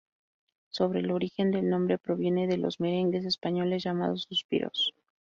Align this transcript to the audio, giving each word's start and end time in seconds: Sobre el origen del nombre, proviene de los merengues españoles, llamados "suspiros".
Sobre 0.71 1.01
el 1.01 1.11
origen 1.11 1.51
del 1.51 1.69
nombre, 1.69 1.99
proviene 1.99 2.47
de 2.47 2.57
los 2.57 2.79
merengues 2.79 3.23
españoles, 3.23 3.83
llamados 3.83 4.23
"suspiros". 4.27 4.95